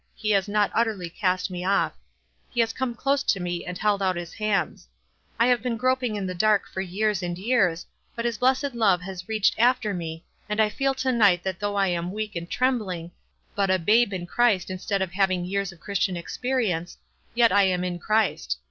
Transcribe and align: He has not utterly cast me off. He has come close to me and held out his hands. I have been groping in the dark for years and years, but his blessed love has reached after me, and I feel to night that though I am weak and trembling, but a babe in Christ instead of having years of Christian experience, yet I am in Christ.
He 0.15 0.31
has 0.31 0.47
not 0.47 0.71
utterly 0.73 1.11
cast 1.11 1.51
me 1.51 1.63
off. 1.63 1.93
He 2.49 2.59
has 2.61 2.73
come 2.73 2.95
close 2.95 3.21
to 3.21 3.39
me 3.39 3.63
and 3.63 3.77
held 3.77 4.01
out 4.01 4.15
his 4.15 4.33
hands. 4.33 4.87
I 5.39 5.45
have 5.45 5.61
been 5.61 5.77
groping 5.77 6.15
in 6.15 6.25
the 6.25 6.33
dark 6.33 6.67
for 6.67 6.81
years 6.81 7.21
and 7.21 7.37
years, 7.37 7.85
but 8.15 8.25
his 8.25 8.39
blessed 8.39 8.73
love 8.73 9.01
has 9.03 9.29
reached 9.29 9.53
after 9.59 9.93
me, 9.93 10.23
and 10.49 10.59
I 10.59 10.69
feel 10.69 10.95
to 10.95 11.11
night 11.11 11.43
that 11.43 11.59
though 11.59 11.75
I 11.75 11.85
am 11.89 12.11
weak 12.11 12.35
and 12.35 12.49
trembling, 12.49 13.11
but 13.53 13.69
a 13.69 13.77
babe 13.77 14.11
in 14.11 14.25
Christ 14.25 14.71
instead 14.71 15.03
of 15.03 15.11
having 15.11 15.45
years 15.45 15.71
of 15.71 15.79
Christian 15.79 16.17
experience, 16.17 16.97
yet 17.35 17.51
I 17.51 17.65
am 17.65 17.83
in 17.83 17.99
Christ. 17.99 18.57